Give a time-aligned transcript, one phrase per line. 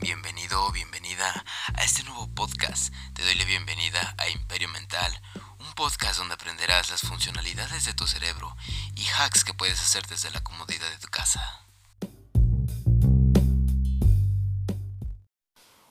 [0.00, 1.44] Bienvenido o bienvenida
[1.74, 2.94] a este nuevo podcast.
[3.14, 5.12] Te doy la bienvenida a Imperio Mental,
[5.58, 8.54] un podcast donde aprenderás las funcionalidades de tu cerebro
[8.94, 11.42] y hacks que puedes hacer desde la comodidad de tu casa.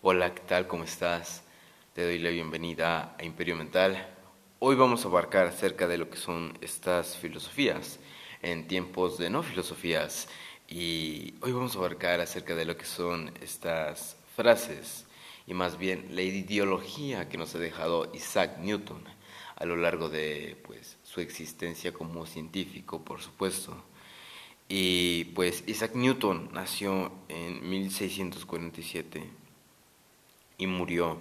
[0.02, 0.68] Hola, ¿qué tal?
[0.68, 1.44] ¿Cómo estás?
[1.94, 4.16] Te doy la bienvenida a Imperio Mental.
[4.60, 8.00] Hoy vamos a abarcar acerca de lo que son estas filosofías
[8.42, 10.30] en tiempos de no filosofías
[10.70, 15.06] y hoy vamos a abarcar acerca de lo que son estas frases
[15.46, 19.02] y más bien la ideología que nos ha dejado Isaac Newton
[19.56, 23.82] a lo largo de pues, su existencia como científico, por supuesto.
[24.68, 29.24] Y pues Isaac Newton nació en 1647
[30.58, 31.18] y murió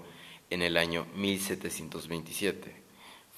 [0.51, 2.75] en el año 1727.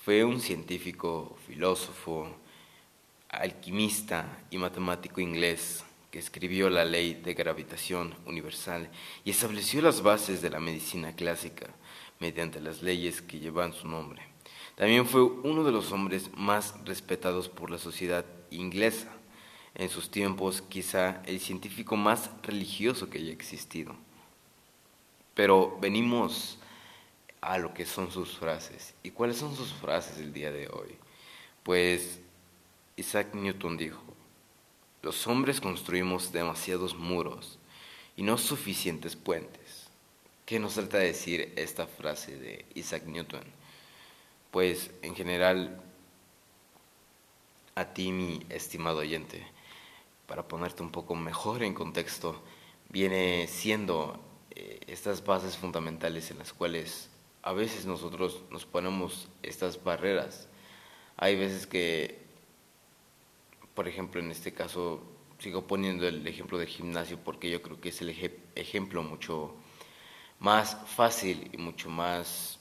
[0.04, 2.34] Fue un científico, filósofo,
[3.28, 8.90] alquimista y matemático inglés que escribió la ley de gravitación universal
[9.24, 11.66] y estableció las bases de la medicina clásica
[12.18, 14.22] mediante las leyes que llevan su nombre.
[14.74, 19.08] También fue uno de los hombres más respetados por la sociedad inglesa.
[19.74, 23.94] En sus tiempos, quizá el científico más religioso que haya existido.
[25.34, 26.58] Pero venimos
[27.40, 28.94] a lo que son sus frases.
[29.02, 30.96] ¿Y cuáles son sus frases el día de hoy?
[31.62, 32.20] Pues
[32.96, 34.02] Isaac Newton dijo,
[35.08, 37.58] los hombres construimos demasiados muros
[38.14, 39.88] y no suficientes puentes.
[40.44, 43.40] ¿Qué nos trata de decir esta frase de Isaac Newton?
[44.50, 45.80] Pues en general,
[47.74, 49.46] a ti mi estimado oyente,
[50.26, 52.42] para ponerte un poco mejor en contexto,
[52.90, 54.20] viene siendo
[54.50, 57.08] eh, estas bases fundamentales en las cuales
[57.40, 60.48] a veces nosotros nos ponemos estas barreras.
[61.16, 62.27] Hay veces que
[63.78, 65.00] por ejemplo, en este caso,
[65.38, 68.10] sigo poniendo el ejemplo del gimnasio porque yo creo que es el
[68.56, 69.54] ejemplo mucho
[70.40, 72.58] más fácil y mucho más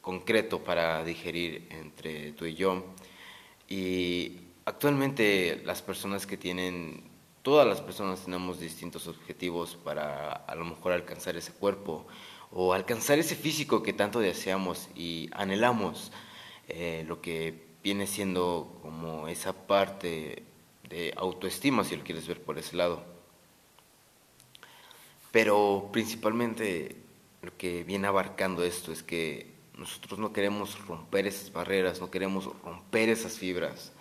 [0.00, 2.84] concreto para digerir entre tú y yo.
[3.68, 7.04] Y actualmente las personas que tienen,
[7.42, 12.04] todas las personas tenemos distintos objetivos para a lo mejor alcanzar ese cuerpo
[12.50, 16.10] o alcanzar ese físico que tanto deseamos y anhelamos,
[16.66, 20.42] eh, lo que viene siendo como esa parte
[20.88, 23.04] de autoestima, si lo quieres ver por ese lado.
[25.30, 26.96] Pero principalmente
[27.42, 32.46] lo que viene abarcando esto es que nosotros no queremos romper esas barreras, no queremos
[32.62, 33.92] romper esas fibras,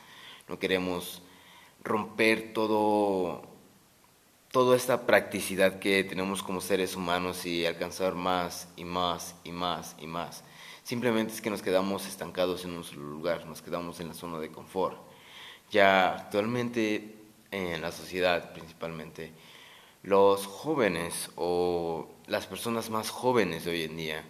[0.47, 1.21] no queremos
[1.83, 3.43] romper todo
[4.49, 9.95] toda esta practicidad que tenemos como seres humanos y alcanzar más y más y más
[9.97, 10.43] y más.
[10.83, 14.39] Simplemente es que nos quedamos estancados en un solo lugar, nos quedamos en la zona
[14.39, 14.97] de confort.
[15.71, 17.15] Ya actualmente
[17.51, 19.31] en la sociedad principalmente,
[20.01, 24.23] los jóvenes o las personas más jóvenes de hoy en día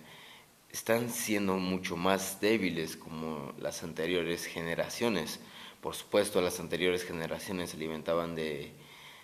[0.70, 5.40] están siendo mucho más débiles como las anteriores generaciones.
[5.82, 8.72] Por supuesto, las anteriores generaciones se alimentaban de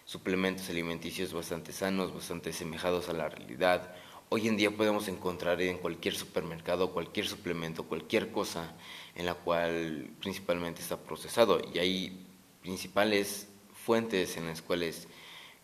[0.03, 3.93] suplementos alimenticios bastante sanos, bastante semejados a la realidad
[4.31, 8.75] Hoy en día podemos encontrar en cualquier supermercado, cualquier suplemento, cualquier cosa
[9.15, 11.59] en la cual principalmente está procesado.
[11.73, 12.27] Y hay
[12.61, 15.07] principales fuentes en las cuales,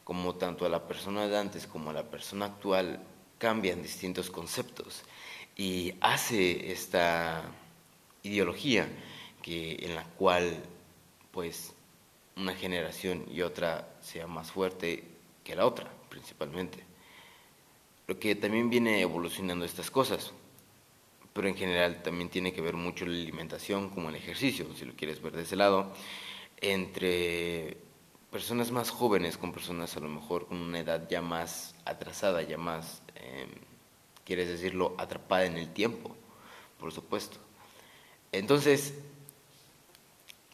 [0.03, 3.03] como tanto a la persona de antes como a la persona actual,
[3.37, 5.03] cambian distintos conceptos.
[5.55, 7.43] Y hace esta
[8.23, 8.87] ideología
[9.43, 10.57] que, en la cual
[11.29, 11.75] pues
[12.35, 15.03] una generación y otra sea más fuerte
[15.43, 16.94] que la otra, principalmente
[18.07, 20.33] lo que también viene evolucionando estas cosas.
[21.33, 24.93] Pero en general también tiene que ver mucho la alimentación como el ejercicio, si lo
[24.93, 25.91] quieres ver de ese lado,
[26.61, 27.77] entre
[28.31, 32.57] personas más jóvenes con personas a lo mejor con una edad ya más atrasada, ya
[32.57, 33.49] más, em,
[34.23, 36.15] quieres decirlo, atrapada en el tiempo,
[36.79, 37.38] por supuesto.
[38.31, 38.94] Entonces,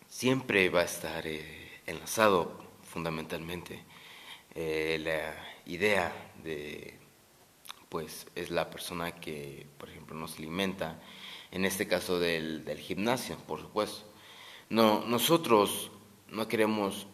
[0.08, 2.52] siempre va a estar eh, enlazado
[2.84, 3.84] fundamentalmente
[4.54, 5.34] eh, la
[5.66, 7.01] idea de
[7.92, 11.02] pues es la persona que, por ejemplo, nos alimenta,
[11.52, 14.06] en este caso del, gimnasio, por supuesto.
[14.70, 15.92] No, nosotros
[16.30, 17.08] no queremos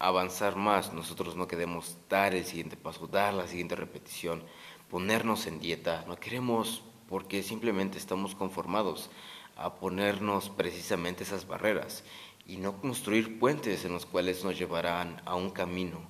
[0.00, 4.42] avanzar más, nosotros no queremos dar el siguiente paso, dar la siguiente repetición,
[4.90, 9.10] ponernos en dieta, no queremos porque simplemente estamos conformados
[9.54, 12.02] a ponernos precisamente esas barreras
[12.44, 16.00] y no construir puentes en los cuales nos llevarán a un camino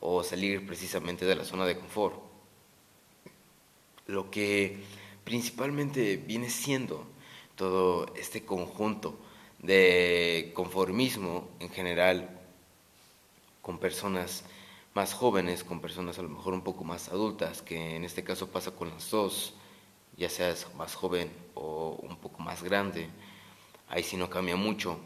[0.00, 2.33] o salir precisamente de la zona de confort
[4.06, 4.78] lo que
[5.24, 7.06] principalmente viene siendo
[7.56, 9.18] todo este conjunto
[9.60, 12.28] de conformismo en general
[13.62, 14.44] con personas
[14.94, 18.48] más jóvenes, con personas a lo mejor un poco más adultas, que en este caso
[18.48, 19.54] pasa con las dos,
[20.16, 23.08] ya seas más joven o un poco más grande,
[23.88, 24.98] ahí sí no cambia mucho,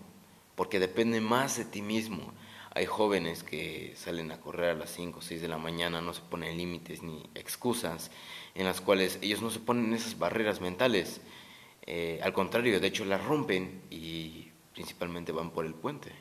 [0.56, 2.32] porque depende más de ti mismo.
[2.78, 6.14] Hay jóvenes que salen a correr a las 5 o 6 de la mañana, no
[6.14, 8.12] se ponen límites ni excusas,
[8.54, 11.20] en las cuales ellos no se ponen esas barreras mentales.
[11.86, 16.12] Eh, al contrario, de hecho las rompen y principalmente van por el puente.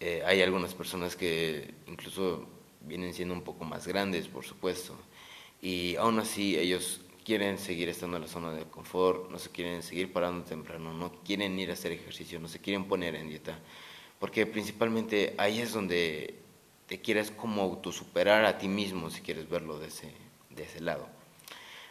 [0.00, 2.46] Eh, hay algunas personas que incluso
[2.82, 4.98] vienen siendo un poco más grandes, por supuesto,
[5.62, 9.82] y aún así ellos quieren seguir estando en la zona de confort, no se quieren
[9.82, 13.58] seguir parando temprano, no quieren ir a hacer ejercicio, no se quieren poner en dieta,
[14.18, 16.34] porque principalmente ahí es donde
[16.86, 20.12] te quieres como autosuperar a ti mismo, si quieres verlo de ese,
[20.50, 21.06] de ese lado.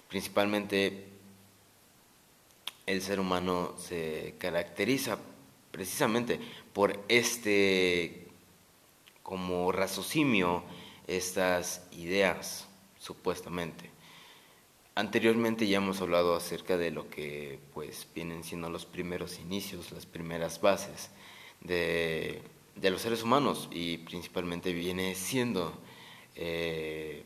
[0.09, 1.05] Principalmente
[2.85, 5.19] el ser humano se caracteriza
[5.71, 6.39] precisamente
[6.73, 8.27] por este
[9.21, 10.63] como raciocinio,
[11.05, 12.65] estas ideas,
[12.97, 13.89] supuestamente.
[14.95, 20.05] Anteriormente ya hemos hablado acerca de lo que pues vienen siendo los primeros inicios, las
[20.05, 21.11] primeras bases
[21.67, 22.41] de,
[22.81, 25.77] los seres humanos y principalmente viene siendo
[26.35, 27.23] eh,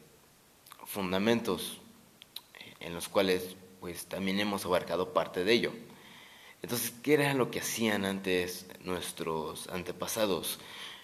[0.85, 1.79] fundamentos
[2.79, 5.71] en los cuales pues también hemos abarcado parte de ello.
[6.61, 10.59] Entonces, ¿qué era lo que hacían antes nuestros antepasados,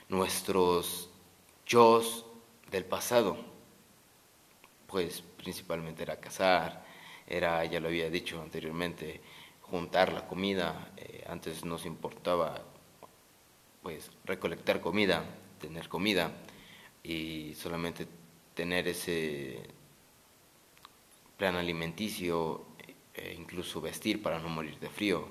[0.10, 1.10] nuestros
[1.66, 2.02] yo
[2.70, 3.38] del pasado?
[4.86, 6.86] Pues principalmente era cazar,
[7.26, 9.20] era, ya lo había dicho anteriormente,
[9.62, 12.64] juntar la comida, eh, antes nos importaba
[13.82, 15.24] pues recolectar comida,
[15.60, 16.32] tener comida
[17.04, 18.08] y solamente
[18.54, 19.62] tener ese
[21.38, 22.66] plan alimenticio
[23.14, 25.28] e incluso vestir para no morir de frío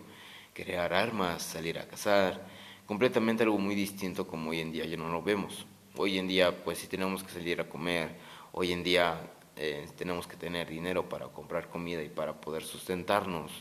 [0.56, 2.46] crear armas, salir a cazar,
[2.86, 5.66] completamente algo muy distinto como hoy en día ya no lo vemos.
[5.96, 8.16] Hoy en día, pues si tenemos que salir a comer,
[8.52, 9.20] hoy en día
[9.56, 13.52] eh, tenemos que tener dinero para comprar comida y para poder sustentarnos,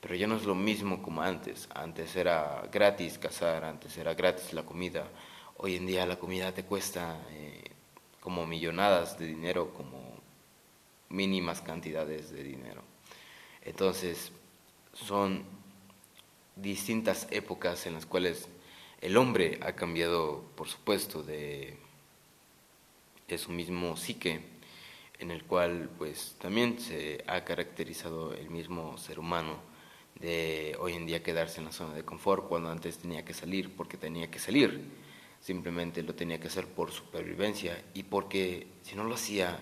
[0.00, 1.68] pero ya no es lo mismo como antes.
[1.74, 5.08] Antes era gratis cazar, antes era gratis la comida.
[5.56, 7.64] Hoy en día la comida te cuesta eh,
[8.20, 10.18] como millonadas de dinero, como
[11.08, 12.82] mínimas cantidades de dinero.
[13.62, 14.30] Entonces,
[14.92, 15.44] son
[16.54, 18.48] distintas épocas en las cuales
[19.00, 21.76] el hombre ha cambiado, por supuesto, de,
[23.26, 24.42] de su mismo psique,
[25.18, 29.67] en el cual pues también se ha caracterizado el mismo ser humano
[30.20, 33.74] de hoy en día quedarse en la zona de confort cuando antes tenía que salir
[33.76, 34.82] porque tenía que salir,
[35.40, 39.58] simplemente lo tenía que hacer por supervivencia y porque si no lo hacía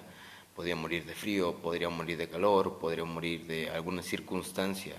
[0.54, 4.96] podía morir de frío, podría morir de calor, podría morir de alguna circunstancia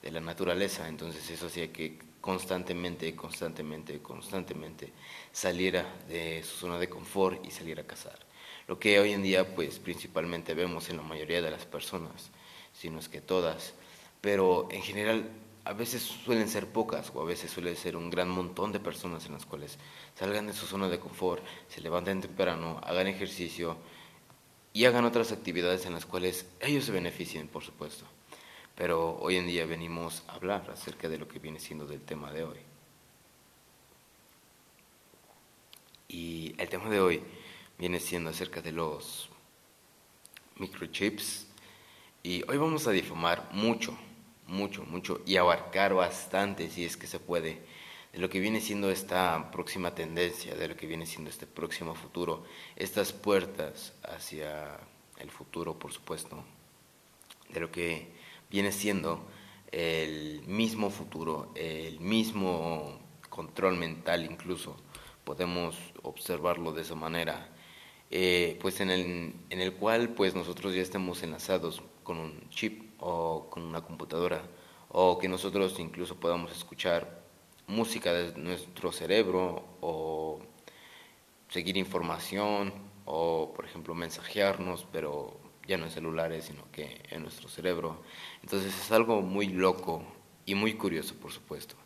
[0.00, 4.92] de la naturaleza, entonces eso hacía que constantemente, constantemente, constantemente
[5.32, 8.18] saliera de su zona de confort y saliera a cazar.
[8.68, 12.30] Lo que hoy en día pues principalmente vemos en la mayoría de las personas,
[12.72, 13.74] si no es que todas,
[14.20, 15.30] pero en general
[15.64, 19.26] a veces suelen ser pocas o a veces suele ser un gran montón de personas
[19.26, 19.78] en las cuales
[20.14, 23.76] salgan de su zona de confort, se levanten temprano, hagan ejercicio
[24.72, 28.06] y hagan otras actividades en las cuales ellos se beneficien, por supuesto
[28.80, 32.32] pero hoy en día venimos a hablar acerca de lo que viene siendo del tema
[32.32, 32.56] de hoy.
[36.08, 37.22] Y el tema de hoy
[37.78, 39.28] viene siendo acerca de los
[40.56, 41.46] microchips.
[42.22, 43.98] Y hoy vamos a difamar mucho,
[44.50, 47.60] mucho, mucho y abarcar bastante, si es que se puede,
[48.12, 51.94] de lo que viene siendo esta próxima tendencia, de lo que viene siendo este próximo
[51.94, 52.44] futuro,
[52.76, 54.80] estas puertas hacia
[55.18, 56.42] el futuro, por supuesto,
[57.48, 58.08] de lo que
[58.50, 59.24] viene siendo
[59.70, 64.76] el mismo futuro, el mismo control mental incluso,
[65.24, 67.48] podemos observarlo de esa manera,
[68.10, 72.89] eh, pues en el, en el cual pues nosotros ya estemos enlazados con un chip
[73.00, 74.42] o con una computadora,
[74.88, 77.22] o que nosotros incluso podamos escuchar
[77.66, 80.40] música de nuestro cerebro o
[81.48, 82.72] seguir información
[83.04, 88.02] o por ejemplo mensajearnos, pero ya no en celulares, sino que en nuestro cerebro.
[88.42, 90.02] Entonces es algo muy loco
[90.46, 91.76] y muy curioso, por supuesto.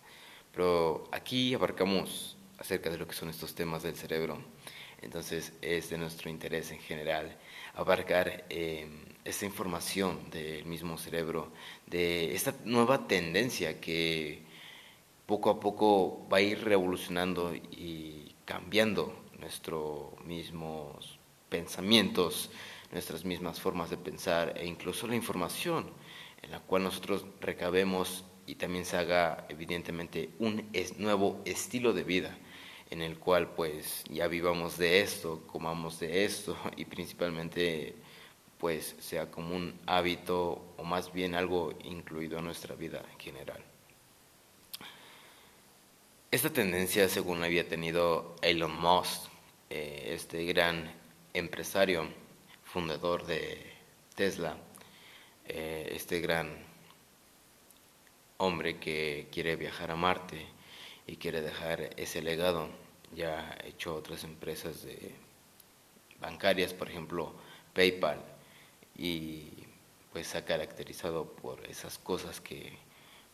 [0.52, 4.38] Pero aquí abarcamos acerca de lo que son estos temas del cerebro.
[5.04, 7.36] Entonces es de nuestro interés en general
[7.74, 8.88] abarcar eh,
[9.22, 11.52] esta información del mismo cerebro,
[11.86, 14.42] de esta nueva tendencia que
[15.26, 21.18] poco a poco va a ir revolucionando y cambiando nuestros mismos
[21.50, 22.50] pensamientos,
[22.90, 25.84] nuestras mismas formas de pensar e incluso la información
[26.42, 32.38] en la cual nosotros recabemos y también se haga evidentemente un nuevo estilo de vida
[32.90, 37.94] en el cual pues ya vivamos de esto, comamos de esto y principalmente
[38.58, 43.62] pues sea como un hábito o más bien algo incluido en nuestra vida en general.
[46.30, 49.28] Esta tendencia, según había tenido Elon Musk,
[49.70, 50.92] eh, este gran
[51.32, 52.08] empresario,
[52.64, 53.72] fundador de
[54.14, 54.56] Tesla,
[55.46, 56.56] eh, este gran
[58.38, 60.53] hombre que quiere viajar a Marte
[61.06, 62.68] y quiere dejar ese legado.
[63.14, 65.14] Ya ha hecho otras empresas de
[66.20, 67.32] bancarias, por ejemplo,
[67.74, 68.20] PayPal,
[68.96, 69.50] y
[70.12, 72.72] pues se ha caracterizado por esas cosas que,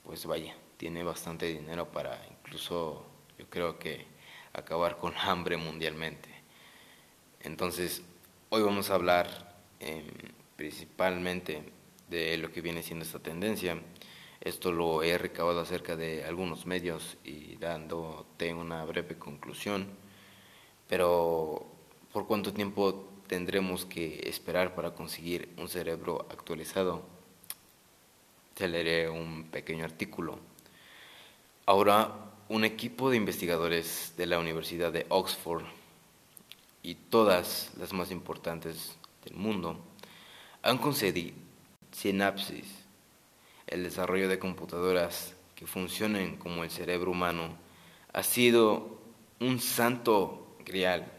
[0.04, 3.04] pues vaya, tiene bastante dinero para incluso,
[3.38, 4.06] yo creo que
[4.52, 6.28] acabar con hambre mundialmente.
[7.42, 8.02] Entonces,
[8.48, 10.06] hoy vamos a hablar em,
[10.56, 11.62] principalmente
[12.08, 13.80] de lo que viene siendo esta tendencia.
[14.40, 19.86] Esto lo he recabado acerca de algunos medios y dándote una breve conclusión.
[20.88, 21.66] Pero,
[22.12, 27.02] ¿por cuánto tiempo tendremos que esperar para conseguir un cerebro actualizado?
[28.54, 30.38] Te leeré un pequeño artículo.
[31.66, 35.64] Ahora, un equipo de investigadores de la Universidad de Oxford
[36.82, 39.78] y todas las más importantes del mundo
[40.62, 41.36] han concedido
[41.92, 42.66] sinapsis,
[43.70, 47.56] el desarrollo de computadoras que funcionen como el cerebro humano,
[48.12, 48.98] ha sido
[49.38, 51.10] un santo grial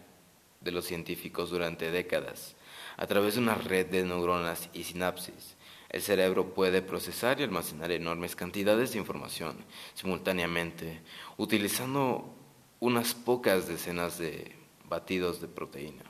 [0.59, 2.55] de los científicos durante décadas.
[2.97, 5.55] A través de una red de neuronas y sinapsis,
[5.89, 9.55] el cerebro puede procesar y almacenar enormes cantidades de información
[9.93, 11.01] simultáneamente,
[11.37, 12.33] utilizando
[12.79, 14.55] unas pocas decenas de
[14.85, 16.03] batidos de proteína.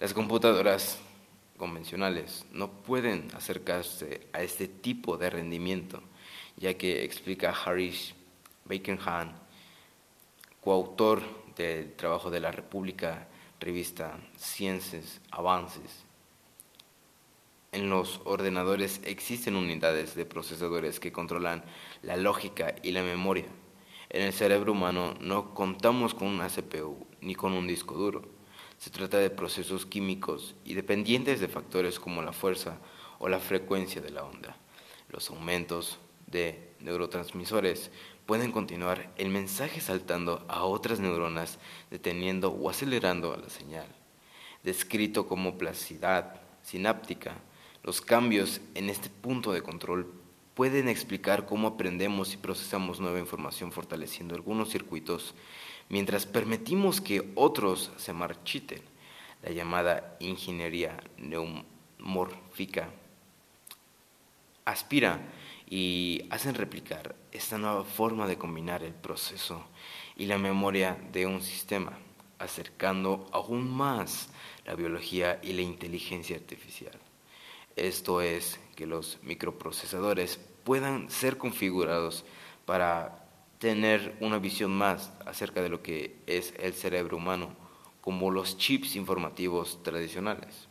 [0.00, 0.98] Las computadoras
[1.62, 6.02] convencionales no pueden acercarse a este tipo de rendimiento,
[6.56, 8.16] ya que explica Harish
[8.64, 9.32] Bakenhan,
[10.60, 11.22] coautor
[11.54, 13.28] del trabajo de la República,
[13.60, 16.04] revista Ciencias Avances.
[17.70, 21.62] En los ordenadores existen unidades de procesadores que controlan
[22.02, 23.46] la lógica y la memoria.
[24.10, 28.41] En el cerebro humano no contamos con una CPU ni con un disco duro
[28.82, 32.80] se trata de procesos químicos y dependientes de factores como la fuerza
[33.20, 34.56] o la frecuencia de la onda.
[35.08, 37.92] Los aumentos de neurotransmisores
[38.26, 41.60] pueden continuar el mensaje saltando a otras neuronas,
[41.92, 43.86] deteniendo o acelerando la señal.
[44.64, 47.36] Descrito como placidad sináptica,
[47.84, 50.12] los cambios en este punto de control
[50.54, 55.36] pueden explicar cómo aprendemos y procesamos nueva información fortaleciendo algunos circuitos
[55.92, 58.80] mientras permitimos que otros se marchiten,
[59.42, 62.88] la llamada ingeniería neumórfica
[64.64, 65.20] aspira
[65.68, 69.66] y hacen replicar esta nueva forma de combinar el proceso
[70.16, 71.92] y la memoria de un sistema,
[72.38, 74.30] acercando aún más
[74.64, 76.98] la biología y la inteligencia artificial.
[77.76, 82.24] Esto es que los microprocesadores puedan ser configurados
[82.64, 83.21] para
[83.62, 87.54] tener una visión más acerca de lo que es el cerebro humano,
[88.00, 90.66] como los chips informativos tradicionales.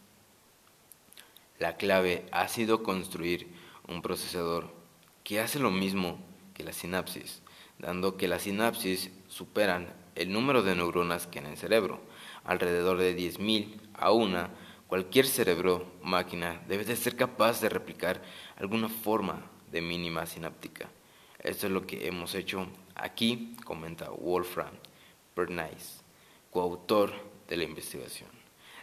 [1.58, 3.48] La clave ha sido construir
[3.88, 4.74] un procesador
[5.24, 6.20] que hace lo mismo
[6.54, 7.42] que la sinapsis,
[7.80, 12.02] dando que las sinapsis superan el número de neuronas que en el cerebro,
[12.44, 14.50] alrededor de 10.000 a una,
[14.88, 18.22] cualquier cerebro máquina debe de ser capaz de replicar
[18.58, 20.90] alguna forma de mínima sináptica.
[21.40, 24.74] Esto es lo que hemos hecho aquí, comenta Wolfram
[25.36, 26.02] Bernays,
[26.52, 27.14] coautor
[27.48, 28.30] de la investigación.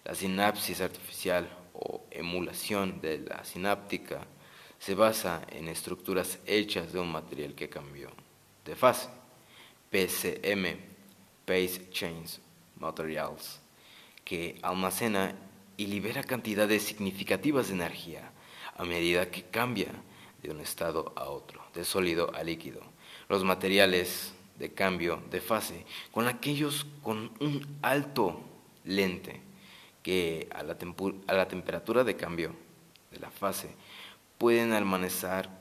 [0.05, 4.27] La sinapsis artificial o emulación de la sináptica
[4.79, 8.11] se basa en estructuras hechas de un material que cambió
[8.65, 9.09] de fase,
[9.91, 10.79] PCM,
[11.45, 12.41] Pace Chains
[12.77, 13.61] Materials,
[14.25, 15.35] que almacena
[15.77, 18.31] y libera cantidades significativas de energía
[18.77, 19.93] a medida que cambia
[20.43, 22.83] de un estado a otro, de sólido a líquido.
[23.29, 28.41] Los materiales de cambio de fase con aquellos con un alto
[28.85, 29.41] lente
[30.03, 30.77] que a la,
[31.27, 32.55] a la temperatura de cambio
[33.11, 33.71] de la fase
[34.39, 35.59] pueden almacenar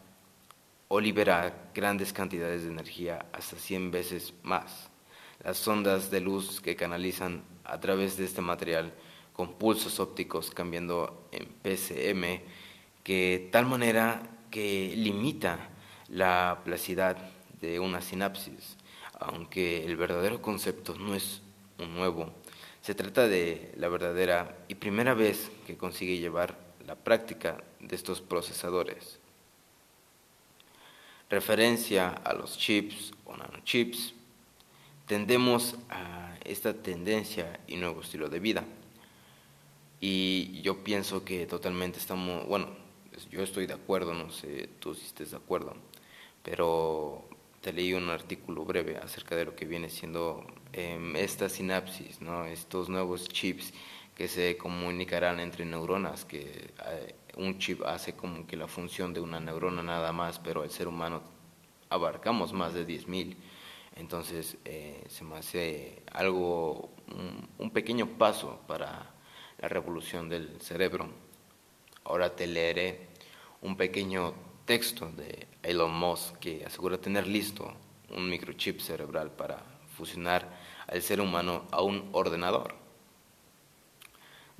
[0.87, 4.89] o liberar grandes cantidades de energía hasta 100 veces más.
[5.43, 8.93] Las ondas de luz que canalizan a través de este material
[9.33, 12.41] con pulsos ópticos cambiando en PCM,
[13.03, 15.69] que tal manera que limita
[16.07, 17.17] la placidad
[17.61, 18.77] de una sinapsis,
[19.19, 21.41] aunque el verdadero concepto no es
[21.79, 22.31] un nuevo.
[22.81, 28.21] Se trata de la verdadera y primera vez que consigue llevar la práctica de estos
[28.21, 29.19] procesadores.
[31.29, 34.13] Referencia a los chips o nanochips
[35.05, 38.63] tendemos a esta tendencia y nuevo estilo de vida.
[39.99, 42.69] Y yo pienso que totalmente estamos, bueno,
[43.31, 45.75] yo estoy de acuerdo, no sé tú si estés de acuerdo,
[46.43, 47.27] pero
[47.67, 52.45] te leí un artículo breve acerca de lo que viene siendo em, esta sinapsis, ¿no?
[52.45, 53.73] estos nuevos chips
[54.15, 59.19] que se comunicarán entre neuronas, que eh, un chip hace como que la función de
[59.19, 61.21] una neurona nada más, pero el ser humano
[61.89, 63.35] abarcamos más de 10.000.
[63.97, 66.93] Entonces eh, se me hace algo,
[67.59, 69.13] un, pequeño paso para
[69.59, 71.09] la revolución del cerebro.
[72.05, 73.09] Ahora te leeré
[73.61, 77.73] un pequeño texto de Elon Musk que asegura tener listo
[78.09, 79.63] un microchip cerebral para
[79.95, 80.45] fusionar
[80.87, 82.75] al ser humano a un ordenador.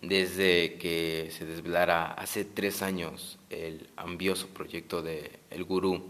[0.01, 6.07] Desde que se desvelara hace tres años el ambioso proyecto de el gurú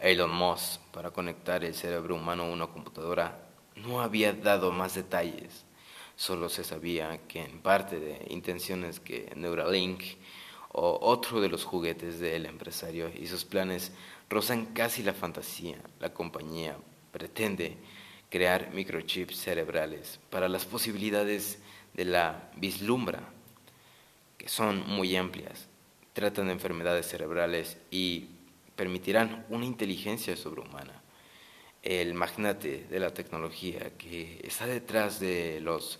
[0.00, 5.64] Elon Musk para conectar el cerebro humano a una computadora no había dado más detalles.
[6.14, 10.02] Solo se sabía que en parte de intenciones que Neuralink
[10.72, 13.92] o otro de los juguetes del empresario y sus planes
[14.28, 15.78] rozan casi la fantasía.
[15.98, 16.76] La compañía
[17.12, 17.76] pretende
[18.30, 21.58] crear microchips cerebrales para las posibilidades
[21.94, 23.20] de la vislumbra,
[24.38, 25.66] que son muy amplias.
[26.12, 28.28] Tratan de enfermedades cerebrales y
[28.76, 31.02] permitirán una inteligencia sobrehumana.
[31.82, 35.98] El magnate de la tecnología que está detrás de los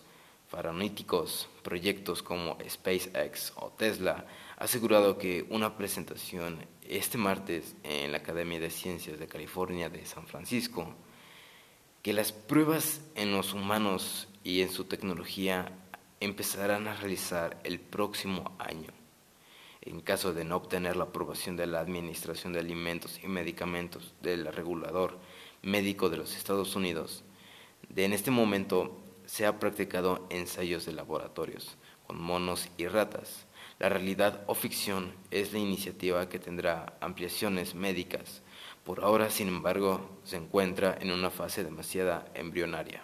[0.48, 4.26] faraoníticos proyectos como SpaceX o Tesla
[4.60, 10.26] asegurado que una presentación este martes en la Academia de Ciencias de California de San
[10.26, 10.94] Francisco
[12.02, 15.72] que las pruebas en los humanos y en su tecnología
[16.20, 18.92] empezarán a realizar el próximo año
[19.80, 24.46] en caso de no obtener la aprobación de la Administración de Alimentos y Medicamentos del
[24.52, 25.18] regulador
[25.62, 27.24] médico de los Estados Unidos,
[27.88, 33.46] de en este momento se ha practicado ensayos de laboratorios con monos y ratas.
[33.80, 38.42] La realidad o ficción es la iniciativa que tendrá ampliaciones médicas.
[38.84, 43.02] Por ahora, sin embargo, se encuentra en una fase demasiado embrionaria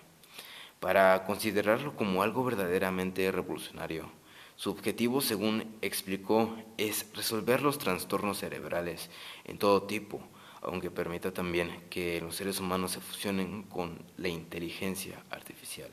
[0.79, 4.11] para considerarlo como algo verdaderamente revolucionario.
[4.57, 9.09] Su objetivo, según explicó, es resolver los trastornos cerebrales
[9.45, 10.21] en todo tipo,
[10.61, 15.91] aunque permita también que los seres humanos se fusionen con la inteligencia artificial,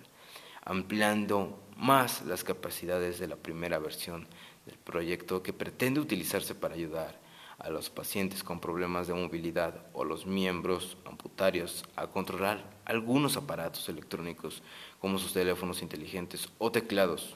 [0.65, 4.27] ampliando más las capacidades de la primera versión
[4.65, 7.19] del proyecto que pretende utilizarse para ayudar
[7.59, 13.87] a los pacientes con problemas de movilidad o los miembros amputarios a controlar algunos aparatos
[13.89, 14.61] electrónicos
[14.99, 17.35] como sus teléfonos inteligentes o teclados.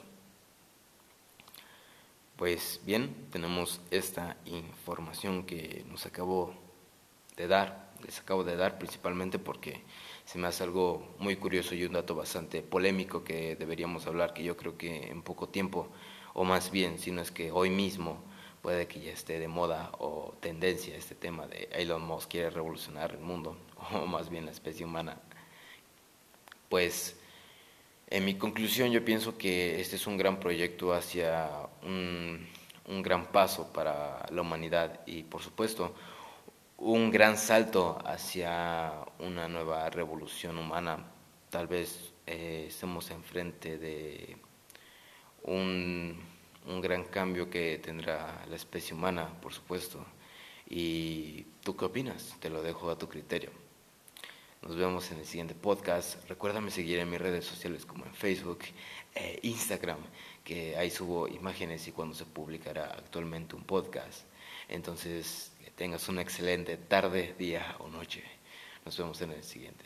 [2.36, 6.54] Pues bien, tenemos esta información que nos acabo
[7.36, 9.82] de dar, les acabo de dar principalmente porque
[10.24, 14.44] se me hace algo muy curioso y un dato bastante polémico que deberíamos hablar, que
[14.44, 15.88] yo creo que en poco tiempo,
[16.38, 18.22] o más bien, si no es que hoy mismo,
[18.62, 23.10] puede que ya esté de moda o tendencia este tema de Elon Musk quiere revolucionar
[23.10, 23.56] el mundo,
[23.92, 25.20] o más bien la especie humana.
[26.68, 27.18] Pues
[28.06, 31.50] en mi conclusión, yo pienso que este es un gran proyecto hacia
[31.82, 32.46] un,
[33.02, 35.92] gran paso para la humanidad y, por supuesto,
[36.76, 41.04] un gran salto hacia una nueva revolución humana.
[41.50, 44.36] Tal vez eh, estemos enfrente de
[45.44, 46.18] un,
[46.66, 50.04] un gran cambio que tendrá la especie humana, por supuesto.
[50.68, 52.36] ¿Y tú qué opinas?
[52.40, 53.50] Te lo dejo a tu criterio.
[54.62, 56.28] Nos vemos en el siguiente podcast.
[56.28, 58.58] Recuérdame seguir en mis redes sociales como en Facebook
[59.14, 59.98] e Instagram,
[60.44, 64.24] que ahí subo imágenes y cuando se publicará actualmente un podcast.
[64.68, 68.24] Entonces, que tengas una excelente tarde, día o noche.
[68.84, 69.84] Nos vemos en el siguiente.